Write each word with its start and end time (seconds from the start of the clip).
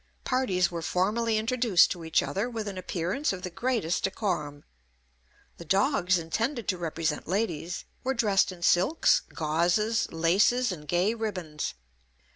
Parties 0.23 0.71
were 0.71 0.81
formally 0.81 1.37
introduced 1.37 1.91
to 1.91 2.03
each 2.03 2.23
other 2.23 2.49
with 2.49 2.67
an 2.67 2.75
appearance 2.75 3.31
of 3.31 3.43
the 3.43 3.51
greatest 3.51 4.03
decorum. 4.03 4.63
The 5.57 5.63
dogs 5.65 6.17
intended 6.17 6.67
to 6.69 6.77
represent 6.79 7.27
ladies 7.27 7.85
were 8.03 8.15
dressed 8.15 8.51
in 8.51 8.63
silks, 8.63 9.21
gauzes, 9.31 10.11
laces, 10.11 10.71
and 10.71 10.87
gay 10.87 11.13
ribbons. 11.13 11.75